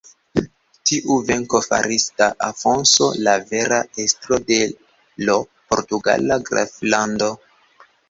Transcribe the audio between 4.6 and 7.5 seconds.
l' portugala graflando.